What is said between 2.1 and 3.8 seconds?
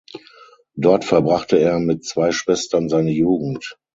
Schwestern seine Jugend.